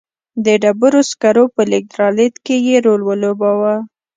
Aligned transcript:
د 0.45 0.47
ډبرو 0.63 1.01
سکرو 1.09 1.43
په 1.55 1.61
لېږد 1.69 1.93
رالېږد 2.01 2.37
کې 2.45 2.55
یې 2.67 2.75
رول 2.85 3.01
ولوباوه. 3.05 3.75